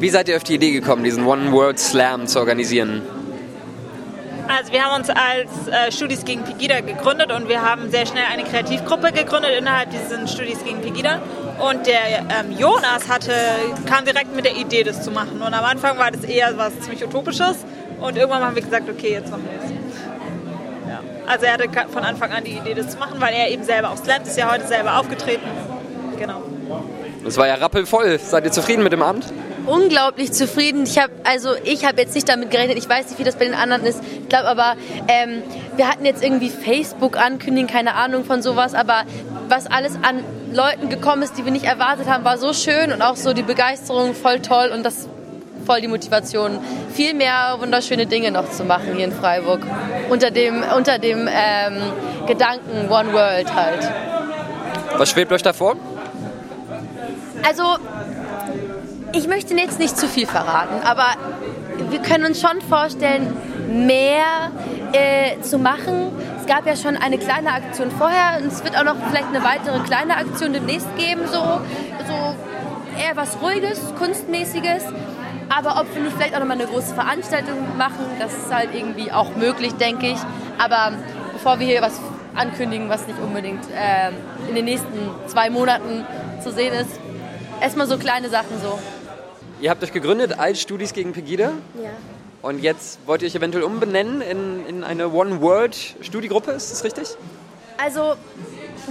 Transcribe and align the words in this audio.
Wie 0.00 0.10
seid 0.10 0.28
ihr 0.28 0.36
auf 0.36 0.44
die 0.44 0.54
Idee 0.54 0.70
gekommen, 0.70 1.02
diesen 1.02 1.26
One 1.26 1.50
World 1.50 1.78
Slam 1.80 2.28
zu 2.28 2.38
organisieren? 2.38 3.02
Also 4.46 4.72
wir 4.72 4.84
haben 4.84 5.00
uns 5.00 5.10
als 5.10 5.50
äh, 5.66 5.90
Studis 5.90 6.24
gegen 6.24 6.44
Pegida 6.44 6.80
gegründet 6.80 7.32
und 7.32 7.48
wir 7.48 7.62
haben 7.62 7.90
sehr 7.90 8.06
schnell 8.06 8.24
eine 8.32 8.44
Kreativgruppe 8.44 9.10
gegründet 9.12 9.50
innerhalb 9.58 9.90
dieser 9.90 10.26
Studis 10.28 10.64
gegen 10.64 10.80
Pegida. 10.80 11.20
Und 11.58 11.86
der 11.86 12.20
ähm, 12.20 12.56
Jonas 12.56 13.08
hatte, 13.08 13.32
kam 13.86 14.04
direkt 14.04 14.34
mit 14.36 14.44
der 14.44 14.56
Idee, 14.56 14.84
das 14.84 15.02
zu 15.02 15.10
machen. 15.10 15.42
Und 15.42 15.52
am 15.52 15.64
Anfang 15.64 15.98
war 15.98 16.12
das 16.12 16.22
eher 16.22 16.56
was 16.56 16.78
ziemlich 16.80 17.04
Utopisches. 17.04 17.56
Und 18.00 18.16
irgendwann 18.16 18.42
haben 18.42 18.54
wir 18.54 18.62
gesagt, 18.62 18.88
okay, 18.88 19.14
jetzt 19.14 19.30
machen 19.32 19.48
wir 19.50 19.66
es. 19.66 19.72
Ja. 20.88 21.00
Also 21.26 21.44
er 21.44 21.54
hatte 21.54 21.68
von 21.92 22.04
Anfang 22.04 22.30
an 22.30 22.44
die 22.44 22.52
Idee, 22.52 22.74
das 22.74 22.90
zu 22.90 22.98
machen, 22.98 23.20
weil 23.20 23.34
er 23.34 23.50
eben 23.50 23.64
selber 23.64 23.90
aufs 23.90 24.06
Land 24.06 24.28
ist, 24.28 24.38
ja 24.38 24.50
heute 24.50 24.66
selber 24.68 24.98
aufgetreten. 24.98 25.48
Genau. 26.16 26.42
Das 27.24 27.36
war 27.36 27.48
ja 27.48 27.56
rappelvoll. 27.56 28.18
Seid 28.20 28.44
ihr 28.44 28.52
zufrieden 28.52 28.84
mit 28.84 28.92
dem 28.92 29.02
Abend? 29.02 29.26
Unglaublich 29.68 30.32
zufrieden. 30.32 30.84
Ich 30.84 30.98
habe 30.98 31.12
also 31.24 31.50
ich 31.64 31.84
habe 31.84 32.00
jetzt 32.00 32.14
nicht 32.14 32.28
damit 32.28 32.50
gerechnet. 32.50 32.78
Ich 32.78 32.88
weiß 32.88 33.08
nicht, 33.10 33.18
wie 33.18 33.24
das 33.24 33.36
bei 33.36 33.44
den 33.44 33.54
anderen 33.54 33.84
ist. 33.84 34.00
Ich 34.22 34.28
glaube 34.28 34.48
aber, 34.48 34.74
ähm, 35.08 35.42
wir 35.76 35.88
hatten 35.88 36.04
jetzt 36.04 36.22
irgendwie 36.22 36.50
Facebook 36.50 37.16
ankündigen, 37.16 37.68
keine 37.68 37.94
Ahnung 37.94 38.24
von 38.24 38.42
sowas. 38.42 38.74
Aber 38.74 39.02
was 39.48 39.66
alles 39.66 39.94
an 40.02 40.24
Leuten 40.52 40.88
gekommen 40.88 41.22
ist, 41.22 41.38
die 41.38 41.44
wir 41.44 41.52
nicht 41.52 41.66
erwartet 41.66 42.08
haben, 42.08 42.24
war 42.24 42.38
so 42.38 42.52
schön 42.52 42.92
und 42.92 43.02
auch 43.02 43.16
so 43.16 43.32
die 43.32 43.42
Begeisterung 43.42 44.14
voll 44.14 44.40
toll 44.40 44.70
und 44.74 44.82
das 44.82 45.08
voll 45.66 45.82
die 45.82 45.88
Motivation, 45.88 46.58
viel 46.94 47.12
mehr 47.12 47.56
wunderschöne 47.58 48.06
Dinge 48.06 48.30
noch 48.30 48.50
zu 48.50 48.64
machen 48.64 48.94
hier 48.94 49.04
in 49.04 49.12
Freiburg. 49.12 49.60
Unter 50.08 50.30
dem, 50.30 50.64
unter 50.74 50.98
dem 50.98 51.28
ähm, 51.30 51.82
Gedanken 52.26 52.88
One 52.88 53.12
World 53.12 53.54
halt. 53.54 53.86
Was 54.96 55.10
schwebt 55.10 55.30
euch 55.30 55.42
da 55.42 55.52
vor? 55.52 55.76
Also, 57.46 57.76
ich 59.12 59.26
möchte 59.26 59.54
jetzt 59.54 59.78
nicht 59.78 59.96
zu 59.96 60.06
viel 60.06 60.26
verraten, 60.26 60.82
aber 60.84 61.06
wir 61.90 62.00
können 62.00 62.26
uns 62.26 62.40
schon 62.40 62.60
vorstellen, 62.60 63.34
mehr 63.70 64.50
äh, 64.92 65.40
zu 65.40 65.58
machen. 65.58 66.12
Es 66.40 66.46
gab 66.46 66.66
ja 66.66 66.76
schon 66.76 66.96
eine 66.96 67.18
kleine 67.18 67.52
Aktion 67.52 67.90
vorher 67.90 68.40
und 68.40 68.48
es 68.52 68.64
wird 68.64 68.76
auch 68.76 68.84
noch 68.84 68.96
vielleicht 69.08 69.28
eine 69.28 69.44
weitere 69.44 69.80
kleine 69.80 70.16
Aktion 70.16 70.52
demnächst 70.52 70.88
geben, 70.96 71.22
so, 71.26 71.60
so 72.06 72.34
eher 72.98 73.16
was 73.16 73.40
Ruhiges, 73.42 73.80
Kunstmäßiges. 73.98 74.84
Aber 75.50 75.80
ob 75.80 75.94
wir 75.94 76.02
nicht 76.02 76.16
vielleicht 76.16 76.34
auch 76.34 76.40
nochmal 76.40 76.58
eine 76.58 76.66
große 76.66 76.94
Veranstaltung 76.94 77.76
machen, 77.78 78.04
das 78.18 78.34
ist 78.34 78.52
halt 78.52 78.74
irgendwie 78.74 79.10
auch 79.12 79.34
möglich, 79.34 79.72
denke 79.74 80.08
ich. 80.08 80.18
Aber 80.58 80.92
bevor 81.32 81.58
wir 81.58 81.66
hier 81.66 81.80
was 81.80 81.98
ankündigen, 82.34 82.88
was 82.88 83.06
nicht 83.06 83.18
unbedingt 83.18 83.64
äh, 83.70 84.10
in 84.48 84.54
den 84.54 84.66
nächsten 84.66 85.10
zwei 85.26 85.48
Monaten 85.48 86.04
zu 86.42 86.52
sehen 86.52 86.74
ist, 86.74 87.00
erstmal 87.60 87.86
so 87.86 87.96
kleine 87.98 88.28
Sachen 88.28 88.60
so. 88.62 88.78
Ihr 89.60 89.70
habt 89.70 89.82
euch 89.82 89.92
gegründet 89.92 90.38
als 90.38 90.60
Studis 90.60 90.92
gegen 90.92 91.12
Pegida. 91.12 91.52
Ja. 91.82 91.90
Und 92.42 92.62
jetzt 92.62 93.00
wollt 93.06 93.22
ihr 93.22 93.26
euch 93.28 93.34
eventuell 93.34 93.64
umbenennen 93.64 94.20
in, 94.20 94.64
in 94.66 94.84
eine 94.84 95.08
One 95.08 95.40
World 95.40 95.76
Studiegruppe, 96.00 96.52
ist 96.52 96.70
das 96.70 96.84
richtig? 96.84 97.08
Also, 97.76 98.14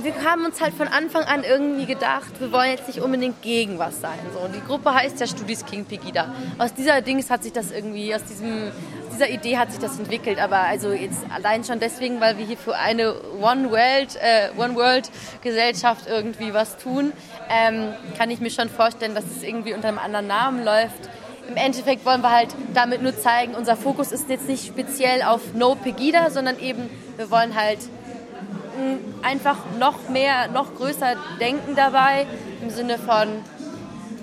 wir 0.01 0.23
haben 0.23 0.45
uns 0.45 0.59
halt 0.59 0.73
von 0.73 0.89
Anfang 0.89 1.23
an 1.23 1.43
irgendwie 1.45 1.85
gedacht, 1.85 2.39
wir 2.39 2.51
wollen 2.51 2.71
jetzt 2.71 2.87
nicht 2.87 2.99
unbedingt 2.99 3.41
gegen 3.41 3.79
was 3.79 4.01
sein. 4.01 4.19
So. 4.33 4.39
Und 4.39 4.55
die 4.55 4.61
Gruppe 4.61 4.93
heißt 4.93 5.19
ja 5.21 5.27
Studis 5.27 5.65
King 5.65 5.85
Pegida. 5.85 6.33
Aus 6.57 6.73
dieser 6.73 7.01
Dings 7.01 7.29
hat 7.29 7.43
sich 7.43 7.53
das 7.53 7.71
irgendwie, 7.71 8.13
aus 8.13 8.23
diesem, 8.25 8.71
dieser 9.17 9.29
Idee 9.29 9.57
hat 9.57 9.71
sich 9.71 9.79
das 9.79 9.97
entwickelt. 9.97 10.39
Aber 10.39 10.57
also 10.57 10.91
jetzt 10.91 11.25
allein 11.33 11.63
schon 11.63 11.79
deswegen, 11.79 12.21
weil 12.21 12.37
wir 12.37 12.45
hier 12.45 12.57
für 12.57 12.75
eine 12.75 13.15
One 13.41 13.71
World, 13.71 14.15
äh, 14.21 14.49
One 14.57 14.75
World 14.75 15.09
Gesellschaft 15.41 16.05
irgendwie 16.07 16.53
was 16.53 16.77
tun, 16.77 17.13
ähm, 17.49 17.93
kann 18.17 18.29
ich 18.29 18.39
mir 18.39 18.51
schon 18.51 18.69
vorstellen, 18.69 19.15
dass 19.15 19.25
es 19.25 19.43
irgendwie 19.43 19.73
unter 19.73 19.87
einem 19.87 19.99
anderen 19.99 20.27
Namen 20.27 20.63
läuft 20.63 21.09
im 21.47 21.55
Endeffekt 21.55 22.05
wollen 22.05 22.21
wir 22.21 22.31
halt 22.31 22.49
damit 22.73 23.01
nur 23.01 23.17
zeigen, 23.17 23.55
unser 23.55 23.77
Fokus 23.77 24.11
ist 24.11 24.29
jetzt 24.29 24.49
nicht 24.49 24.67
speziell 24.67 25.21
auf 25.23 25.53
No 25.53 25.75
Pegida, 25.75 26.29
sondern 26.29 26.59
eben, 26.59 26.89
wir 27.15 27.31
wollen 27.31 27.55
halt 27.55 27.79
mm, 27.79 29.23
einfach 29.23 29.55
noch 29.79 30.09
mehr, 30.09 30.49
noch 30.49 30.75
größer 30.75 31.15
denken 31.39 31.73
dabei, 31.75 32.25
im 32.61 32.69
Sinne 32.69 32.97
von, 32.97 33.29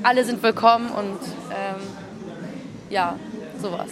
alle 0.03 0.25
sind 0.25 0.43
willkommen 0.43 0.91
und 0.91 1.19
ähm, 1.51 1.81
ja, 2.91 3.17
sowas. 3.59 3.89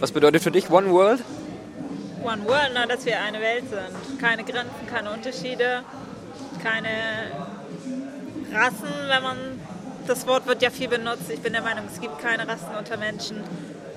Was 0.00 0.12
bedeutet 0.12 0.42
für 0.42 0.52
dich 0.52 0.70
One 0.70 0.90
World? 0.90 1.20
One 2.22 2.44
World, 2.46 2.70
na, 2.74 2.86
dass 2.86 3.04
wir 3.04 3.20
eine 3.20 3.40
Welt 3.40 3.64
sind. 3.68 4.20
Keine 4.20 4.44
Grenzen, 4.44 4.86
keine 4.88 5.10
Unterschiede, 5.10 5.82
keine 6.62 6.88
Rassen, 8.54 8.92
wenn 9.08 9.22
man 9.22 9.36
das 10.06 10.26
Wort 10.26 10.46
wird 10.46 10.62
ja 10.62 10.70
viel 10.70 10.88
benutzt. 10.88 11.30
Ich 11.30 11.40
bin 11.40 11.52
der 11.52 11.62
Meinung, 11.62 11.84
es 11.92 12.00
gibt 12.00 12.20
keine 12.20 12.46
Rassen 12.46 12.68
unter 12.78 12.96
Menschen, 12.96 13.42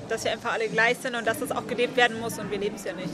dass 0.09 0.23
wir 0.23 0.31
einfach 0.31 0.53
alle 0.53 0.67
gleich 0.69 0.97
sind 0.97 1.15
und 1.15 1.25
dass 1.27 1.39
das 1.39 1.51
auch 1.51 1.67
gelebt 1.67 1.95
werden 1.95 2.19
muss 2.19 2.39
und 2.39 2.49
wir 2.49 2.57
leben 2.57 2.75
es 2.75 2.83
ja 2.83 2.93
nicht. 2.93 3.13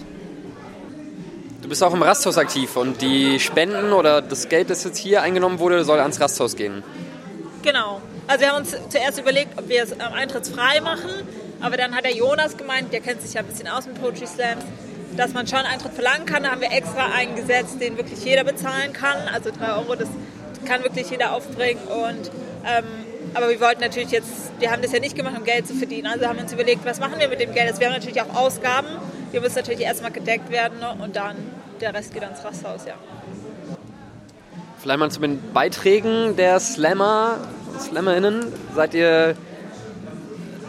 Du 1.61 1.67
bist 1.67 1.83
auch 1.83 1.93
im 1.93 2.01
Rasthaus 2.01 2.37
aktiv 2.37 2.77
und 2.77 3.01
die 3.01 3.39
Spenden 3.41 3.91
oder 3.91 4.21
das 4.21 4.47
Geld, 4.47 4.69
das 4.69 4.85
jetzt 4.85 4.97
hier 4.97 5.21
eingenommen 5.21 5.59
wurde, 5.59 5.83
soll 5.83 5.99
ans 5.99 6.21
Rasthaus 6.21 6.55
gehen. 6.55 6.83
Genau. 7.63 8.01
Also 8.27 8.41
wir 8.41 8.49
haben 8.49 8.57
uns 8.57 8.75
zuerst 8.89 9.19
überlegt, 9.19 9.59
ob 9.59 9.67
wir 9.67 9.83
es 9.83 9.99
eintrittsfrei 9.99 10.79
machen, 10.81 11.09
aber 11.61 11.77
dann 11.77 11.95
hat 11.95 12.05
der 12.05 12.13
Jonas 12.13 12.57
gemeint, 12.57 12.93
der 12.93 13.01
kennt 13.01 13.21
sich 13.21 13.33
ja 13.33 13.41
ein 13.41 13.47
bisschen 13.47 13.67
aus 13.67 13.85
mit 13.87 13.99
Poetry 14.01 14.27
Slams, 14.27 14.63
dass 15.15 15.33
man 15.33 15.47
schon 15.47 15.59
Eintritt 15.59 15.93
verlangen 15.93 16.25
kann. 16.25 16.43
Da 16.43 16.51
haben 16.51 16.61
wir 16.61 16.71
extra 16.71 17.07
eingesetzt, 17.13 17.81
den 17.81 17.97
wirklich 17.97 18.23
jeder 18.23 18.43
bezahlen 18.43 18.93
kann. 18.93 19.17
Also 19.33 19.51
3 19.51 19.73
Euro, 19.77 19.95
das 19.95 20.09
kann 20.65 20.83
wirklich 20.83 21.09
jeder 21.09 21.33
aufbringen 21.33 21.81
und 21.87 22.31
ähm, 22.65 22.85
aber 23.33 23.49
wir 23.49 23.59
wollten 23.61 23.81
natürlich 23.81 24.11
jetzt, 24.11 24.51
wir 24.59 24.71
haben 24.71 24.81
das 24.81 24.91
ja 24.91 24.99
nicht 24.99 25.15
gemacht, 25.15 25.37
um 25.37 25.43
Geld 25.43 25.67
zu 25.67 25.75
verdienen. 25.75 26.07
Also 26.07 26.25
haben 26.25 26.37
wir 26.37 26.43
uns 26.43 26.53
überlegt, 26.53 26.85
was 26.85 26.99
machen 26.99 27.19
wir 27.19 27.27
mit 27.27 27.39
dem 27.39 27.53
Geld? 27.53 27.69
Das 27.69 27.79
wären 27.79 27.93
natürlich 27.93 28.21
auch 28.21 28.33
Ausgaben. 28.35 28.87
Die 29.33 29.39
müssen 29.39 29.55
natürlich 29.55 29.81
erstmal 29.81 30.11
gedeckt 30.11 30.49
werden 30.49 30.79
ne? 30.79 30.95
und 31.03 31.15
dann 31.15 31.35
der 31.81 31.93
Rest 31.93 32.13
geht 32.13 32.23
ans 32.23 32.43
Rasthaus, 32.43 32.85
ja. 32.85 32.95
Vielleicht 34.79 34.99
mal 34.99 35.11
zu 35.11 35.19
den 35.19 35.41
Beiträgen 35.53 36.35
der 36.35 36.59
Slammer, 36.59 37.37
SlammerInnen. 37.79 38.51
Seid 38.73 38.93
ihr 38.93 39.35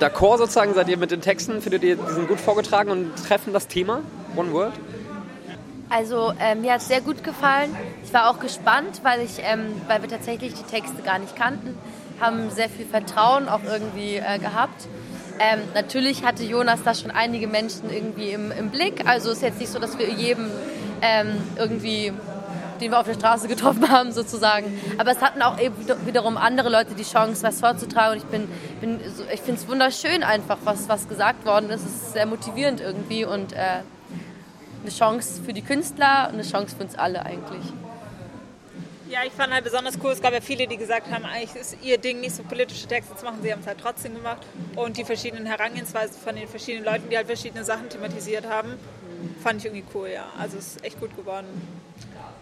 d'accord 0.00 0.38
sozusagen? 0.38 0.74
Seid 0.74 0.88
ihr 0.88 0.96
mit 0.96 1.10
den 1.10 1.20
Texten? 1.20 1.60
Findet 1.60 1.82
ihr, 1.82 1.96
die 1.96 2.14
sind 2.14 2.28
gut 2.28 2.40
vorgetragen 2.40 2.90
und 2.90 3.12
treffen 3.26 3.52
das 3.52 3.68
Thema 3.68 4.02
One 4.36 4.52
World? 4.52 4.74
Also 5.90 6.32
ähm, 6.38 6.60
mir 6.60 6.74
hat 6.74 6.80
es 6.82 6.88
sehr 6.88 7.00
gut 7.00 7.24
gefallen. 7.24 7.74
Ich 8.04 8.12
war 8.12 8.30
auch 8.30 8.40
gespannt, 8.40 9.00
weil, 9.02 9.22
ich, 9.22 9.38
ähm, 9.38 9.72
weil 9.86 10.02
wir 10.02 10.08
tatsächlich 10.08 10.52
die 10.54 10.62
Texte 10.64 11.02
gar 11.02 11.18
nicht 11.18 11.34
kannten, 11.34 11.76
haben 12.20 12.50
sehr 12.50 12.68
viel 12.68 12.84
Vertrauen 12.84 13.48
auch 13.48 13.64
irgendwie 13.64 14.16
äh, 14.16 14.38
gehabt. 14.38 14.86
Ähm, 15.40 15.60
natürlich 15.74 16.24
hatte 16.24 16.42
Jonas 16.42 16.80
da 16.84 16.94
schon 16.94 17.10
einige 17.10 17.46
Menschen 17.46 17.90
irgendwie 17.90 18.30
im, 18.30 18.50
im 18.50 18.70
Blick. 18.70 19.06
Also 19.06 19.30
ist 19.30 19.42
jetzt 19.42 19.60
nicht 19.60 19.70
so, 19.70 19.78
dass 19.78 19.98
wir 19.98 20.10
jedem 20.10 20.50
ähm, 21.00 21.28
irgendwie, 21.56 22.12
den 22.80 22.90
wir 22.90 23.00
auf 23.00 23.06
der 23.06 23.14
Straße 23.14 23.48
getroffen 23.48 23.88
haben, 23.90 24.12
sozusagen. 24.12 24.80
Aber 24.98 25.10
es 25.10 25.20
hatten 25.20 25.42
auch 25.42 25.58
eben 25.58 25.74
wiederum 26.06 26.36
andere 26.36 26.68
Leute 26.68 26.94
die 26.94 27.04
Chance, 27.04 27.42
was 27.42 27.60
vorzutragen. 27.60 28.12
Und 28.12 28.18
ich, 28.18 28.30
bin, 28.30 28.48
bin 28.80 29.00
ich 29.32 29.40
finde 29.40 29.60
es 29.60 29.68
wunderschön 29.68 30.22
einfach, 30.22 30.58
was, 30.64 30.88
was 30.88 31.08
gesagt 31.08 31.44
worden 31.44 31.70
ist. 31.70 31.84
Es 31.84 31.92
ist 31.92 32.12
sehr 32.12 32.26
motivierend 32.26 32.80
irgendwie 32.80 33.24
und 33.24 33.52
äh, 33.52 33.80
eine 34.82 34.90
Chance 34.90 35.42
für 35.44 35.52
die 35.52 35.62
Künstler 35.62 36.28
und 36.28 36.34
eine 36.34 36.42
Chance 36.42 36.76
für 36.76 36.84
uns 36.84 36.94
alle 36.96 37.24
eigentlich. 37.24 37.64
Ja, 39.08 39.20
ich 39.24 39.32
fand 39.32 39.54
halt 39.54 39.64
besonders 39.64 39.94
cool, 40.04 40.10
es 40.10 40.20
gab 40.20 40.34
ja 40.34 40.42
viele, 40.42 40.66
die 40.66 40.76
gesagt 40.76 41.10
haben, 41.10 41.24
eigentlich 41.24 41.54
ist 41.54 41.78
ihr 41.82 41.96
Ding 41.96 42.20
nicht 42.20 42.36
so 42.36 42.42
politische 42.42 42.86
Texte 42.86 43.16
zu 43.16 43.24
machen, 43.24 43.38
sie 43.42 43.50
haben 43.50 43.60
es 43.60 43.66
halt 43.66 43.78
trotzdem 43.80 44.14
gemacht. 44.14 44.46
Und 44.76 44.98
die 44.98 45.04
verschiedenen 45.04 45.46
Herangehensweisen 45.46 46.20
von 46.22 46.36
den 46.36 46.46
verschiedenen 46.46 46.84
Leuten, 46.84 47.08
die 47.08 47.16
halt 47.16 47.26
verschiedene 47.26 47.64
Sachen 47.64 47.88
thematisiert 47.88 48.46
haben, 48.46 48.74
fand 49.42 49.60
ich 49.60 49.64
irgendwie 49.64 49.84
cool, 49.94 50.08
ja. 50.08 50.26
Also 50.38 50.58
es 50.58 50.76
ist 50.76 50.84
echt 50.84 51.00
gut 51.00 51.16
geworden. 51.16 51.46